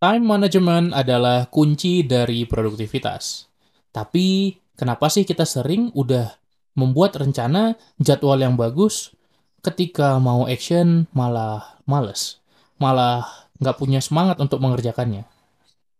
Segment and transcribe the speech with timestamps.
[0.00, 3.52] Time management adalah kunci dari produktivitas.
[3.92, 6.40] Tapi, kenapa sih kita sering udah
[6.72, 9.12] membuat rencana jadwal yang bagus,
[9.60, 12.40] ketika mau action malah males,
[12.80, 13.28] malah
[13.60, 15.28] nggak punya semangat untuk mengerjakannya.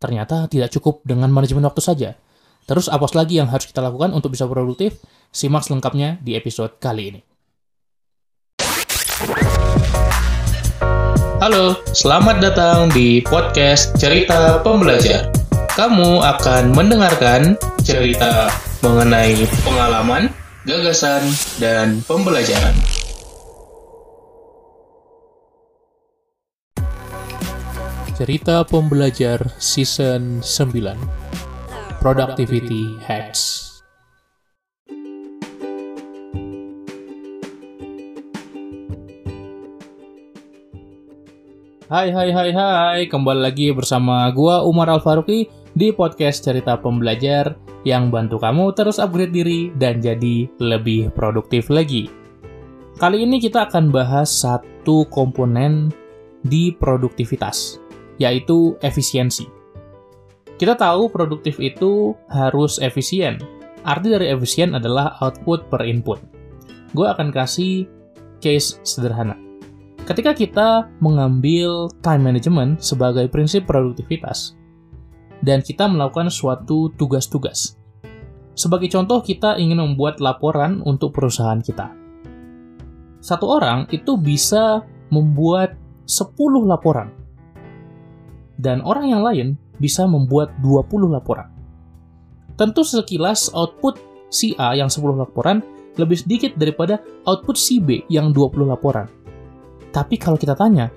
[0.01, 2.11] Ternyata tidak cukup dengan manajemen waktu saja.
[2.65, 4.97] Terus apa lagi yang harus kita lakukan untuk bisa produktif?
[5.29, 7.30] Simak selengkapnya di episode kali ini.
[11.41, 15.33] Halo, selamat datang di podcast Cerita Pembelajar.
[15.73, 18.53] Kamu akan mendengarkan cerita
[18.85, 20.29] mengenai pengalaman,
[20.69, 21.25] gagasan,
[21.57, 22.77] dan pembelajaran.
[28.21, 30.45] Cerita Pembelajar Season 9
[32.05, 33.60] Productivity Hacks
[41.91, 47.59] Hai hai hai hai, kembali lagi bersama gua Umar Al Faruqi di podcast Cerita Pembelajar
[47.83, 52.07] yang bantu kamu terus upgrade diri dan jadi lebih produktif lagi.
[52.95, 55.91] Kali ini kita akan bahas satu komponen
[56.47, 57.83] di produktivitas,
[58.23, 59.51] yaitu efisiensi.
[60.63, 63.43] Kita tahu produktif itu harus efisien.
[63.83, 66.23] Arti dari efisien adalah output per input.
[66.95, 67.91] Gue akan kasih
[68.39, 69.50] case sederhana.
[70.11, 74.59] Ketika kita mengambil time management sebagai prinsip produktivitas,
[75.39, 77.79] dan kita melakukan suatu tugas-tugas.
[78.59, 81.95] Sebagai contoh, kita ingin membuat laporan untuk perusahaan kita.
[83.23, 84.83] Satu orang itu bisa
[85.15, 85.77] membuat
[86.11, 87.13] 10 laporan
[88.59, 91.49] dan orang yang lain bisa membuat 20 laporan.
[92.59, 93.97] Tentu sekilas output
[94.29, 95.63] si A yang 10 laporan
[95.97, 99.20] lebih sedikit daripada output si B yang 20 laporan.
[99.91, 100.91] Tapi kalau kita tanya,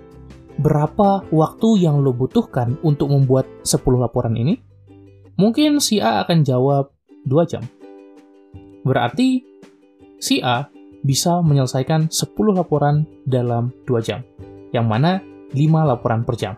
[0.61, 4.61] berapa waktu yang lo butuhkan untuk membuat 10 laporan ini?
[5.33, 6.93] Mungkin si A akan jawab
[7.25, 7.65] 2 jam.
[8.85, 9.41] Berarti
[10.21, 10.69] si A
[11.01, 14.21] bisa menyelesaikan 10 laporan dalam 2 jam,
[14.69, 16.53] yang mana 5 laporan per jam.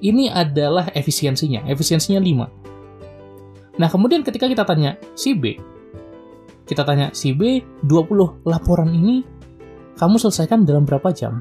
[0.00, 3.78] Ini adalah efisiensinya, efisiensinya 5.
[3.78, 5.54] Nah, kemudian ketika kita tanya si B,
[6.66, 9.22] kita tanya si B, 20 laporan ini
[9.96, 11.40] kamu selesaikan dalam berapa jam?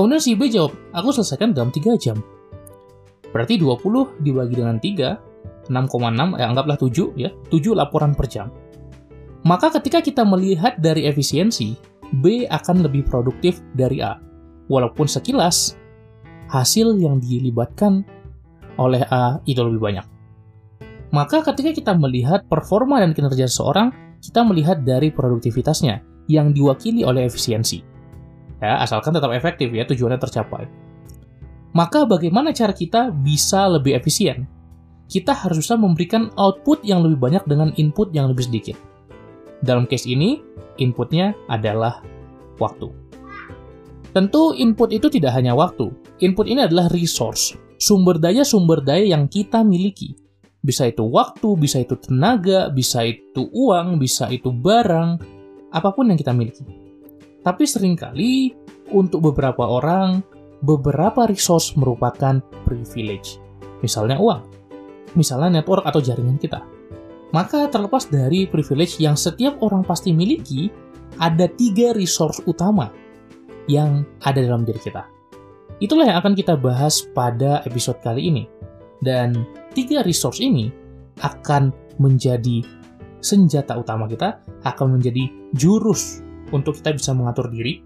[0.00, 2.16] Kemudian si B jawab, aku selesaikan dalam 3 jam.
[3.36, 8.48] Berarti 20 dibagi dengan 3, 6,6, ya anggaplah 7 ya, 7 laporan per jam.
[9.44, 11.76] Maka ketika kita melihat dari efisiensi,
[12.16, 14.16] B akan lebih produktif dari A.
[14.72, 15.76] Walaupun sekilas
[16.48, 18.00] hasil yang dilibatkan
[18.80, 20.06] oleh A itu lebih banyak.
[21.12, 23.92] Maka ketika kita melihat performa dan kinerja seseorang,
[24.24, 27.89] kita melihat dari produktivitasnya yang diwakili oleh efisiensi.
[28.60, 30.68] Ya, asalkan tetap efektif ya, tujuannya tercapai.
[31.72, 34.44] Maka bagaimana cara kita bisa lebih efisien?
[35.10, 38.76] Kita harus bisa memberikan output yang lebih banyak dengan input yang lebih sedikit.
[39.64, 40.38] Dalam case ini,
[40.78, 42.04] inputnya adalah
[42.60, 42.92] waktu.
[44.10, 45.90] Tentu input itu tidak hanya waktu.
[46.20, 50.18] Input ini adalah resource, sumber daya-sumber daya yang kita miliki.
[50.60, 55.16] Bisa itu waktu, bisa itu tenaga, bisa itu uang, bisa itu barang,
[55.72, 56.79] apa pun yang kita miliki.
[57.40, 58.52] Tapi sering kali
[58.92, 60.20] untuk beberapa orang,
[60.60, 63.40] beberapa resource merupakan privilege.
[63.80, 64.44] Misalnya uang,
[65.16, 66.60] misalnya network atau jaringan kita.
[67.30, 70.68] Maka terlepas dari privilege yang setiap orang pasti miliki,
[71.16, 72.90] ada tiga resource utama
[73.70, 75.06] yang ada dalam diri kita.
[75.80, 78.44] Itulah yang akan kita bahas pada episode kali ini.
[79.00, 80.68] Dan tiga resource ini
[81.24, 82.60] akan menjadi
[83.24, 87.82] senjata utama kita, akan menjadi jurus untuk kita bisa mengatur diri.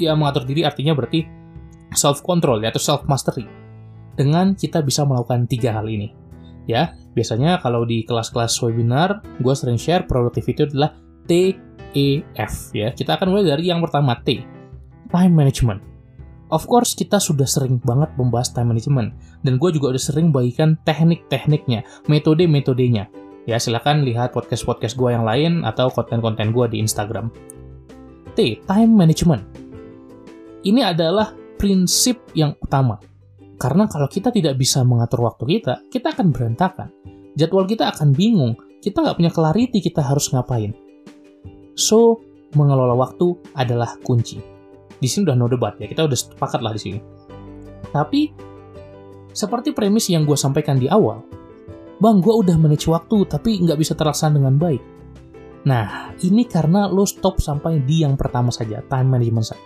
[0.00, 1.26] Ya, mengatur diri artinya berarti
[1.94, 3.44] self-control ya, atau self-mastery.
[4.14, 6.12] Dengan kita bisa melakukan tiga hal ini.
[6.68, 10.94] Ya, biasanya kalau di kelas-kelas webinar, gue sering share productivity adalah
[11.26, 11.56] T,
[11.96, 12.70] E, F.
[12.70, 14.44] Ya, kita akan mulai dari yang pertama T,
[15.10, 15.82] time management.
[16.50, 19.14] Of course, kita sudah sering banget membahas time management.
[19.46, 23.06] Dan gue juga udah sering bagikan teknik-tekniknya, metode-metodenya.
[23.46, 27.30] Ya, silahkan lihat podcast-podcast gue yang lain atau konten-konten gue di Instagram.
[28.34, 28.62] T.
[28.64, 29.42] Time management.
[30.66, 33.00] Ini adalah prinsip yang utama.
[33.60, 36.88] Karena kalau kita tidak bisa mengatur waktu kita, kita akan berantakan.
[37.36, 38.56] Jadwal kita akan bingung.
[38.80, 40.72] Kita nggak punya clarity kita harus ngapain.
[41.76, 42.24] So,
[42.56, 44.60] mengelola waktu adalah kunci
[45.00, 47.00] di sini udah no debat ya, kita udah sepakat lah di sini.
[47.90, 48.30] Tapi,
[49.32, 51.24] seperti premis yang gue sampaikan di awal,
[52.00, 54.80] Bang, gue udah manage waktu, tapi nggak bisa terlaksana dengan baik.
[55.68, 59.64] Nah, ini karena lo stop sampai di yang pertama saja, time management saja.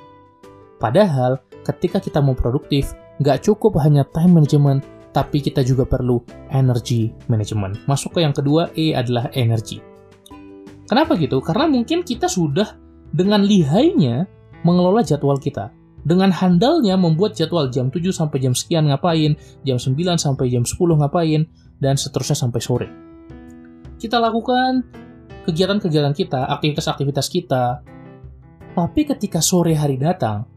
[0.82, 2.90] Padahal, ketika kita mau produktif,
[3.22, 4.82] nggak cukup hanya time management,
[5.14, 6.18] tapi kita juga perlu
[6.50, 7.86] energy management.
[7.86, 9.78] Masuk ke yang kedua, E adalah energi.
[10.84, 11.38] Kenapa gitu?
[11.38, 12.74] Karena mungkin kita sudah
[13.14, 14.26] dengan lihainya
[14.66, 15.70] mengelola jadwal kita.
[16.04, 21.00] Dengan handalnya membuat jadwal jam 7 sampai jam sekian ngapain, jam 9 sampai jam 10
[21.00, 21.48] ngapain,
[21.80, 22.88] dan seterusnya sampai sore.
[23.96, 24.84] Kita lakukan
[25.44, 27.64] kegiatan-kegiatan kita, aktivitas-aktivitas kita.
[28.74, 30.48] Tapi ketika sore hari datang,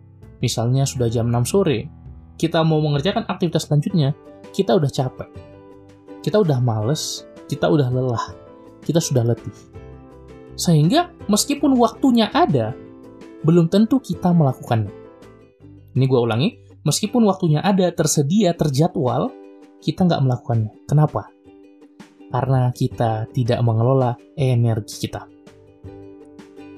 [0.41, 1.85] misalnya sudah jam 6 sore,
[2.39, 4.17] kita mau mengerjakan aktivitas selanjutnya,
[4.55, 5.29] kita udah capek.
[6.25, 8.33] Kita udah males, kita udah lelah,
[8.81, 9.53] kita sudah letih.
[10.57, 12.73] Sehingga meskipun waktunya ada,
[13.45, 14.89] belum tentu kita melakukannya.
[15.93, 16.49] Ini gue ulangi,
[16.81, 19.29] meskipun waktunya ada, tersedia, terjadwal,
[19.81, 20.73] kita nggak melakukannya.
[20.89, 21.29] Kenapa?
[22.27, 25.27] Karena kita tidak mengelola energi kita.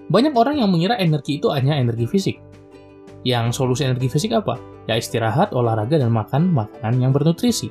[0.10, 2.38] Banyak orang yang mengira energi itu hanya energi fisik.
[3.22, 4.58] Yang solusi energi fisik apa?
[4.90, 7.70] Ya istirahat, olahraga, dan makan makanan yang bernutrisi.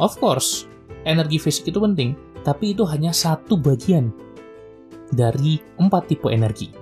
[0.00, 0.64] Of course,
[1.04, 4.08] energi fisik itu penting, tapi itu hanya satu bagian
[5.12, 6.72] dari empat tipe energi.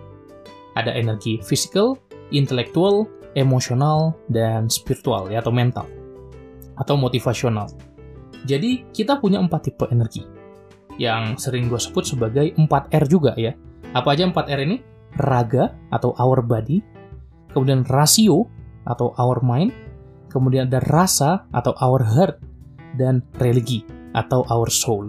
[0.78, 1.98] Ada energi physical,
[2.30, 5.86] intelektual, emosional, dan spiritual ya, atau mental
[6.76, 7.68] atau motivasional.
[8.46, 10.22] Jadi kita punya empat tipe energi
[10.96, 13.52] yang sering gue sebut sebagai 4R juga ya.
[13.92, 14.76] Apa aja 4R ini?
[15.16, 16.80] Raga atau our body,
[17.52, 18.48] kemudian rasio
[18.84, 19.72] atau our mind,
[20.28, 22.36] kemudian ada rasa atau our heart,
[22.96, 23.84] dan religi
[24.16, 25.08] atau our soul.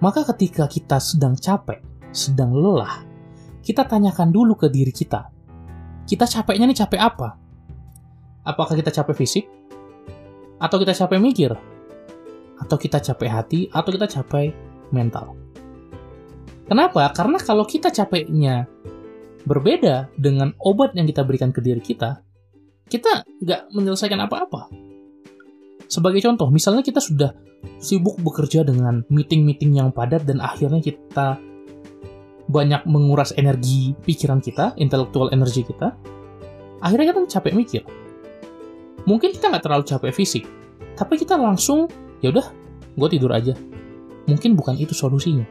[0.00, 1.80] Maka ketika kita sedang capek,
[2.12, 3.04] sedang lelah,
[3.62, 5.30] kita tanyakan dulu ke diri kita.
[6.02, 7.28] Kita capeknya nih capek apa?
[8.42, 9.44] Apakah kita capek fisik?
[10.58, 11.71] Atau kita capek mikir?
[12.62, 13.60] Atau kita capek hati?
[13.74, 14.54] Atau kita capek
[14.94, 15.34] mental?
[16.70, 17.10] Kenapa?
[17.10, 18.70] Karena kalau kita capeknya
[19.42, 22.22] berbeda dengan obat yang kita berikan ke diri kita,
[22.86, 24.70] kita nggak menyelesaikan apa-apa.
[25.90, 27.34] Sebagai contoh, misalnya kita sudah
[27.82, 31.36] sibuk bekerja dengan meeting-meeting yang padat dan akhirnya kita
[32.48, 35.94] banyak menguras energi pikiran kita, intelektual energi kita,
[36.80, 37.82] akhirnya kita capek mikir.
[39.04, 40.44] Mungkin kita nggak terlalu capek fisik,
[40.94, 41.90] tapi kita langsung,
[42.22, 42.46] ya udah,
[42.96, 43.52] gue tidur aja.
[44.30, 45.44] Mungkin bukan itu solusinya.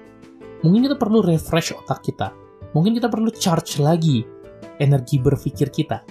[0.63, 2.31] Mungkin kita perlu refresh otak kita.
[2.71, 4.23] Mungkin kita perlu charge lagi
[4.79, 6.01] energi berpikir kita.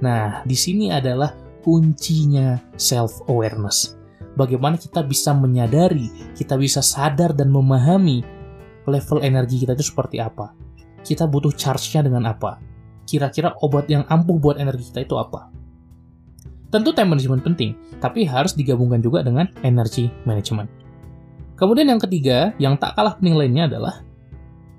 [0.00, 4.02] Nah, di sini adalah kuncinya self-awareness
[4.36, 8.24] bagaimana kita bisa menyadari, kita bisa sadar dan memahami
[8.88, 10.56] level energi kita itu seperti apa.
[11.02, 12.62] Kita butuh charge-nya dengan apa.
[13.02, 15.50] Kira-kira obat yang ampuh buat energi kita itu apa.
[16.72, 20.72] Tentu time management penting, tapi harus digabungkan juga dengan energy management.
[21.60, 24.00] Kemudian yang ketiga, yang tak kalah penting lainnya adalah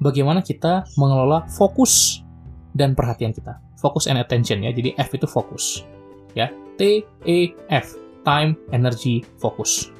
[0.01, 2.25] bagaimana kita mengelola fokus
[2.73, 3.61] dan perhatian kita.
[3.77, 5.85] Fokus and attention ya, jadi F itu fokus.
[6.33, 6.49] Ya,
[6.81, 7.93] T E F
[8.25, 9.93] time, energy, fokus.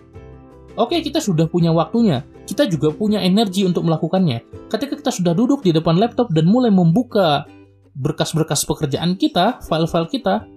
[0.74, 2.25] Oke, kita sudah punya waktunya.
[2.50, 4.42] Kita juga punya energi untuk melakukannya.
[4.66, 7.46] Ketika kita sudah duduk di depan laptop dan mulai membuka
[7.94, 10.50] berkas-berkas pekerjaan kita, file-file kita,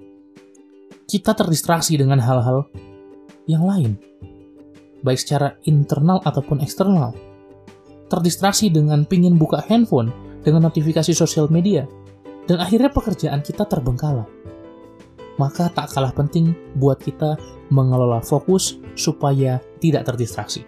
[1.06, 2.66] kita terdistraksi dengan hal-hal
[3.46, 3.98] yang lain.
[5.06, 7.14] Baik secara internal ataupun eksternal.
[8.06, 10.10] Terdistraksi dengan pingin buka handphone,
[10.42, 11.86] dengan notifikasi sosial media,
[12.46, 14.36] dan akhirnya pekerjaan kita terbengkalai
[15.36, 17.36] maka tak kalah penting buat kita
[17.68, 20.64] mengelola fokus supaya tidak terdistraksi.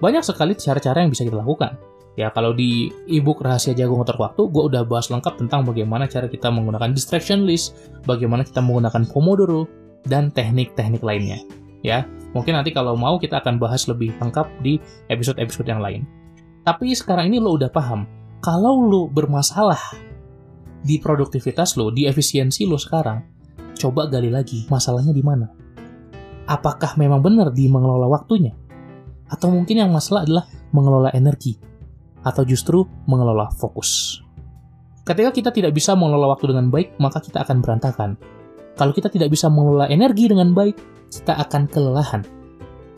[0.00, 1.76] Banyak sekali cara-cara yang bisa kita lakukan.
[2.16, 6.32] Ya, kalau di ebook Rahasia Jago Motor Waktu, gue udah bahas lengkap tentang bagaimana cara
[6.32, 7.76] kita menggunakan distraction list,
[8.08, 9.68] bagaimana kita menggunakan Pomodoro,
[10.08, 11.44] dan teknik-teknik lainnya.
[11.84, 14.80] Ya, mungkin nanti kalau mau kita akan bahas lebih lengkap di
[15.12, 16.08] episode-episode yang lain.
[16.64, 18.08] Tapi sekarang ini lo udah paham,
[18.40, 19.78] kalau lo bermasalah
[20.80, 23.20] di produktivitas lo, di efisiensi lo sekarang,
[23.76, 25.52] coba gali lagi masalahnya di mana.
[26.48, 28.56] Apakah memang benar di mengelola waktunya?
[29.28, 31.75] Atau mungkin yang masalah adalah mengelola energi?
[32.26, 34.18] Atau justru mengelola fokus?
[35.06, 38.18] Ketika kita tidak bisa mengelola waktu dengan baik, maka kita akan berantakan.
[38.74, 40.74] Kalau kita tidak bisa mengelola energi dengan baik,
[41.06, 42.26] kita akan kelelahan.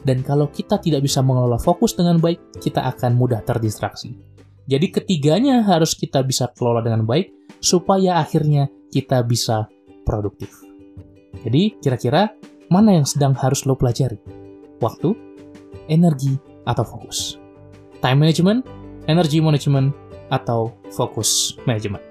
[0.09, 4.17] Dan kalau kita tidak bisa mengelola fokus dengan baik, kita akan mudah terdistraksi.
[4.65, 7.29] Jadi ketiganya harus kita bisa kelola dengan baik,
[7.61, 9.69] supaya akhirnya kita bisa
[10.09, 10.49] produktif.
[11.45, 12.33] Jadi, kira-kira
[12.73, 14.17] mana yang sedang harus lo pelajari?
[14.81, 15.13] Waktu,
[15.93, 17.37] energi, atau fokus?
[18.01, 18.65] Time management,
[19.09, 19.97] energy management,
[20.29, 22.05] atau fokus management?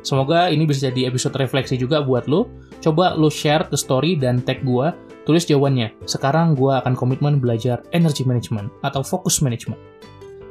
[0.00, 2.48] Semoga ini bisa jadi episode refleksi juga buat lo.
[2.80, 4.88] Coba lo share ke story dan tag gue,
[5.28, 5.92] tulis jawabannya.
[6.08, 9.76] Sekarang gue akan komitmen belajar energy management atau fokus management.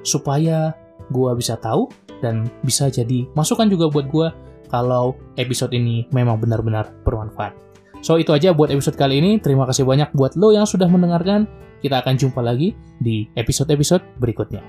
[0.05, 0.77] Supaya
[1.09, 1.89] gue bisa tahu
[2.21, 4.27] dan bisa jadi masukan juga buat gue
[4.69, 7.57] kalau episode ini memang benar-benar bermanfaat.
[8.05, 9.41] So itu aja buat episode kali ini.
[9.41, 11.49] Terima kasih banyak buat lo yang sudah mendengarkan.
[11.81, 14.61] Kita akan jumpa lagi di episode-episode berikutnya.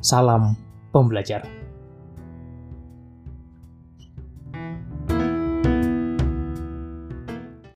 [0.00, 0.56] Salam
[0.96, 1.59] pembelajar.